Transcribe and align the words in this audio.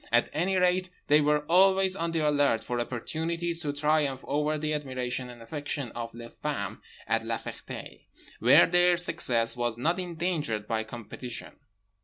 At 0.11 0.29
any 0.33 0.57
rate 0.57 0.89
they 1.09 1.21
were 1.21 1.45
always 1.45 1.95
on 1.95 2.11
the 2.11 2.27
alert 2.27 2.63
for 2.63 2.79
opportunities 2.79 3.59
to 3.61 3.71
triumph 3.71 4.21
over 4.23 4.57
the 4.57 4.73
admiration 4.73 5.29
and 5.29 5.43
affection 5.43 5.91
of 5.91 6.15
les 6.15 6.31
femmes 6.41 6.79
at 7.05 7.23
La 7.23 7.37
Ferté, 7.37 8.05
where 8.39 8.65
their 8.65 8.97
success 8.97 9.55
was 9.55 9.77
not 9.77 9.99
endangered 9.99 10.67
by 10.67 10.83
competition. 10.83 11.55